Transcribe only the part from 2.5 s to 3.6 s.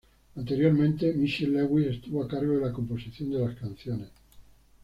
de la composición de las